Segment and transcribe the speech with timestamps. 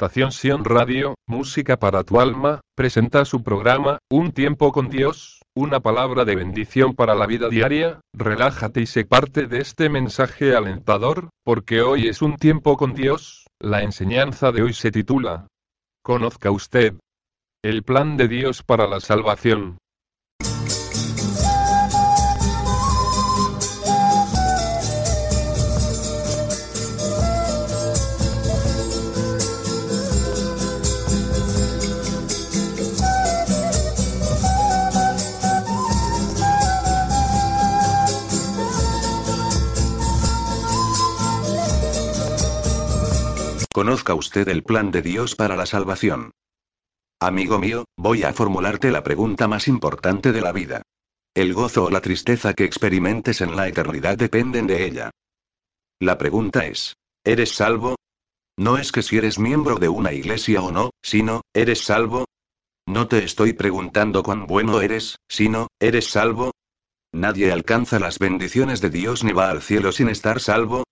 [0.00, 5.80] estación Sion Radio, Música para tu alma, presenta su programa, Un tiempo con Dios, una
[5.80, 11.28] palabra de bendición para la vida diaria, relájate y sé parte de este mensaje alentador,
[11.44, 15.48] porque hoy es un tiempo con Dios, la enseñanza de hoy se titula,
[16.02, 16.94] Conozca usted
[17.62, 19.76] el plan de Dios para la salvación.
[43.80, 46.32] Conozca usted el plan de Dios para la salvación.
[47.18, 50.82] Amigo mío, voy a formularte la pregunta más importante de la vida.
[51.34, 55.10] El gozo o la tristeza que experimentes en la eternidad dependen de ella.
[55.98, 56.92] La pregunta es,
[57.24, 57.96] ¿eres salvo?
[58.58, 62.26] No es que si eres miembro de una iglesia o no, sino, ¿eres salvo?
[62.86, 66.50] No te estoy preguntando cuán bueno eres, sino, ¿eres salvo?
[67.12, 70.84] Nadie alcanza las bendiciones de Dios ni va al cielo sin estar salvo,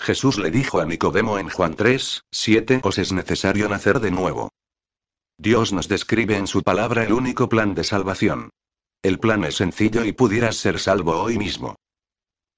[0.00, 4.50] Jesús le dijo a Nicodemo en Juan 3, 7, os es necesario nacer de nuevo.
[5.38, 8.50] Dios nos describe en su palabra el único plan de salvación.
[9.02, 11.76] El plan es sencillo y pudieras ser salvo hoy mismo.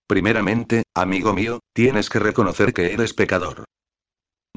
[0.06, 3.64] Primeramente, amigo mío, tienes que reconocer que eres pecador.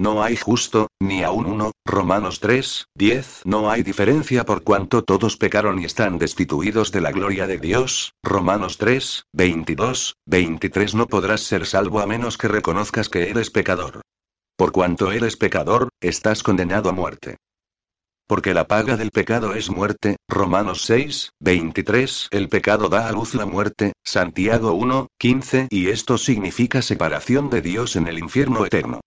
[0.01, 3.41] No hay justo, ni aún uno, Romanos 3, 10.
[3.45, 8.16] No hay diferencia por cuanto todos pecaron y están destituidos de la gloria de Dios.
[8.23, 10.95] Romanos 3, 22, 23.
[10.95, 14.01] No podrás ser salvo a menos que reconozcas que eres pecador.
[14.57, 17.38] Por cuanto eres pecador, estás condenado a muerte.
[18.28, 22.29] Porque la paga del pecado es muerte, Romanos 6, 23.
[22.31, 25.67] El pecado da a luz la muerte, Santiago 1, 15.
[25.69, 29.01] Y esto significa separación de Dios en el infierno eterno.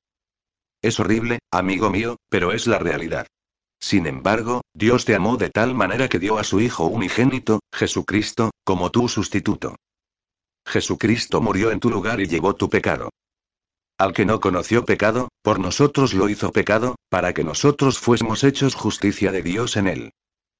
[0.84, 3.26] Es horrible, amigo mío, pero es la realidad.
[3.80, 8.50] Sin embargo, Dios te amó de tal manera que dio a su Hijo unigénito, Jesucristo,
[8.64, 9.76] como tu sustituto.
[10.68, 13.08] Jesucristo murió en tu lugar y llevó tu pecado.
[13.96, 18.74] Al que no conoció pecado, por nosotros lo hizo pecado, para que nosotros fuésemos hechos
[18.74, 20.10] justicia de Dios en él.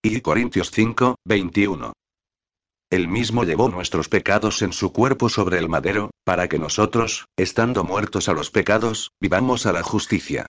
[0.03, 1.93] Y Corintios 5, 21.
[2.95, 7.83] Él mismo llevó nuestros pecados en su cuerpo sobre el madero, para que nosotros, estando
[7.83, 10.47] muertos a los pecados, vivamos a la justicia.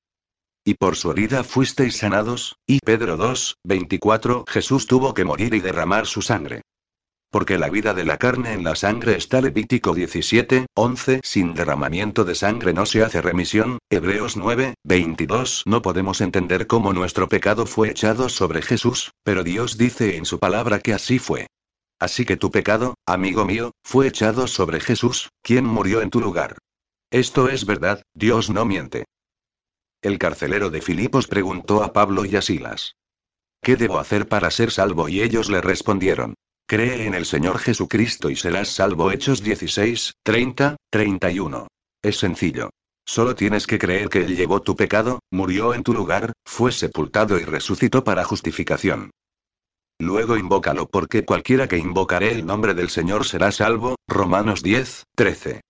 [0.64, 5.60] Y por su herida fuisteis sanados, y Pedro 2, 24 Jesús tuvo que morir y
[5.60, 6.62] derramar su sangre.
[7.32, 12.26] Porque la vida de la carne en la sangre está Levítico 17, 11 Sin derramamiento
[12.26, 17.66] de sangre no se hace remisión, Hebreos 9, 22 No podemos entender cómo nuestro pecado
[17.66, 21.48] fue echado sobre Jesús, pero Dios dice en su palabra que así fue.
[22.00, 26.58] Así que tu pecado, amigo mío, fue echado sobre Jesús, quien murió en tu lugar.
[27.12, 29.06] Esto es verdad, Dios no miente.
[30.02, 32.96] El carcelero de Filipos preguntó a Pablo y a Silas.
[33.62, 35.10] ¿Qué debo hacer para ser salvo?
[35.10, 36.36] Y ellos le respondieron.
[36.68, 39.12] Cree en el Señor Jesucristo y serás salvo.
[39.12, 41.68] Hechos 16, 30, 31.
[42.04, 42.70] Es sencillo.
[43.08, 47.40] Solo tienes que creer que Él llevó tu pecado, murió en tu lugar, fue sepultado
[47.40, 49.12] y resucitó para justificación.
[50.00, 53.96] Luego invócalo porque cualquiera que invocaré el nombre del Señor será salvo.
[54.08, 55.62] Romanos 10, 13.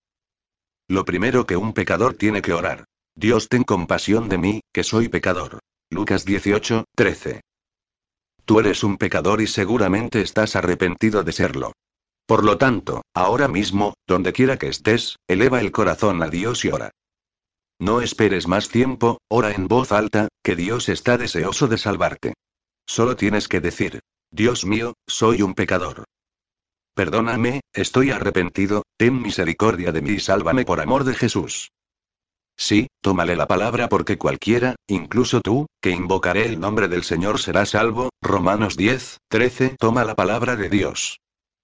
[0.88, 2.86] Lo primero que un pecador tiene que orar.
[3.16, 5.60] Dios ten compasión de mí, que soy pecador.
[5.92, 7.42] Lucas 18, 13.
[8.46, 11.74] Tú eres un pecador y seguramente estás arrepentido de serlo.
[12.28, 16.70] Por lo tanto, ahora mismo, donde quiera que estés, eleva el corazón a Dios y
[16.70, 16.92] ora.
[17.80, 22.34] No esperes más tiempo, ora en voz alta, que Dios está deseoso de salvarte.
[22.88, 24.00] Solo tienes que decir,
[24.32, 26.04] Dios mío, soy un pecador.
[26.96, 31.72] Perdóname, estoy arrepentido, ten misericordia de mí y sálvame por amor de Jesús.
[32.58, 37.66] Sí, tómale la palabra porque cualquiera, incluso tú, que invocaré el nombre del Señor será
[37.66, 38.10] salvo.
[38.22, 39.76] Romanos 10, 13.
[39.78, 41.20] Toma la palabra de Dios.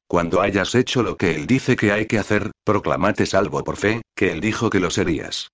[0.08, 4.02] Cuando hayas hecho lo que Él dice que hay que hacer, proclamate salvo por fe,
[4.14, 5.48] que Él dijo que lo serías.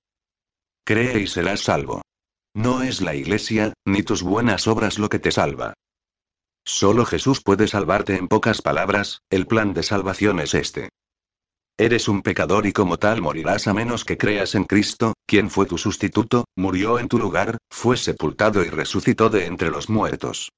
[0.84, 2.02] Cree y serás salvo.
[2.56, 5.74] No es la iglesia, ni tus buenas obras lo que te salva.
[6.68, 10.90] Solo Jesús puede salvarte en pocas palabras, el plan de salvación es este.
[11.78, 15.66] Eres un pecador y como tal morirás a menos que creas en Cristo, quien fue
[15.66, 20.52] tu sustituto, murió en tu lugar, fue sepultado y resucitó de entre los muertos.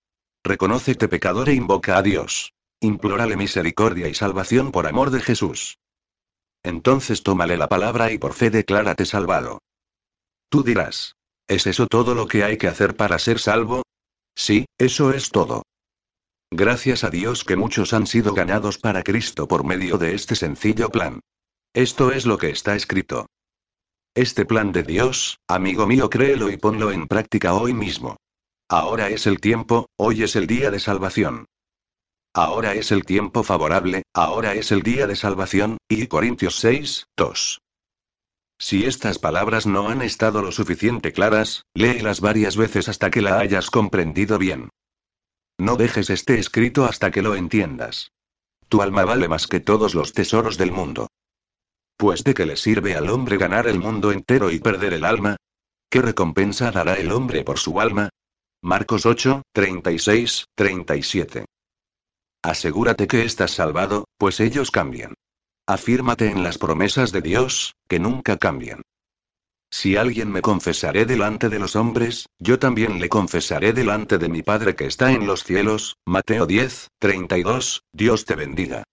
[0.43, 2.53] Reconócete pecador e invoca a Dios.
[2.81, 5.77] Implórale misericordia y salvación por amor de Jesús.
[6.63, 9.59] Entonces tómale la palabra y por fe declárate salvado.
[10.49, 11.13] Tú dirás,
[11.47, 13.83] ¿es eso todo lo que hay que hacer para ser salvo?
[14.35, 15.61] Sí, eso es todo.
[16.51, 20.89] Gracias a Dios que muchos han sido ganados para Cristo por medio de este sencillo
[20.89, 21.19] plan.
[21.73, 23.27] Esto es lo que está escrito.
[24.15, 28.17] Este plan de Dios, amigo mío, créelo y ponlo en práctica hoy mismo.
[28.67, 31.45] Ahora es el tiempo, hoy es el día de salvación.
[32.33, 37.59] Ahora es el tiempo favorable, ahora es el día de salvación, y Corintios 6, 2.
[38.59, 43.39] Si estas palabras no han estado lo suficiente claras, léelas varias veces hasta que la
[43.39, 44.69] hayas comprendido bien.
[45.59, 48.13] No dejes este escrito hasta que lo entiendas.
[48.69, 51.09] Tu alma vale más que todos los tesoros del mundo.
[51.97, 55.35] Pues de qué le sirve al hombre ganar el mundo entero y perder el alma?
[55.89, 58.07] ¿Qué recompensa dará el hombre por su alma?
[58.61, 61.45] Marcos 8, 36, 37.
[62.41, 65.13] Asegúrate que estás salvado, pues ellos cambian.
[65.67, 68.81] Afírmate en las promesas de Dios, que nunca cambian.
[69.71, 74.41] Si alguien me confesaré delante de los hombres, yo también le confesaré delante de mi
[74.41, 75.97] Padre que está en los cielos.
[76.05, 78.83] Mateo 10, 32, Dios te bendiga.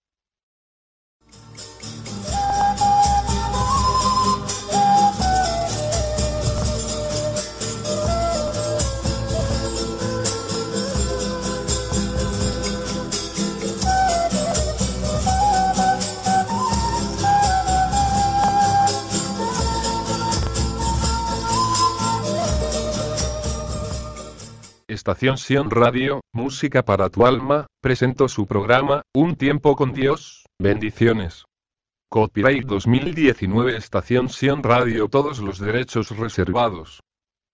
[24.88, 31.44] Estación Sion Radio, música para tu alma, presentó su programa, Un tiempo con Dios, bendiciones.
[32.08, 37.00] Copyright 2019 Estación Sion Radio Todos los derechos reservados.